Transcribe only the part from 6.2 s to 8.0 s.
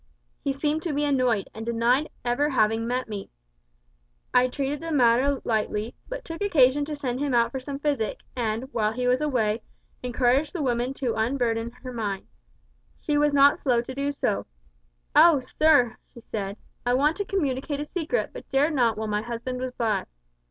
took occasion to send him out for some